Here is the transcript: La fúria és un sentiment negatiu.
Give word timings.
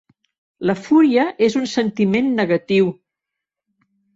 La 0.69 0.75
fúria 0.85 1.27
és 1.49 1.57
un 1.61 1.69
sentiment 1.73 2.33
negatiu. 2.41 2.91